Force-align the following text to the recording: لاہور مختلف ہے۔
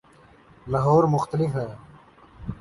لاہور 0.67 1.03
مختلف 1.07 1.55
ہے۔ 1.55 1.67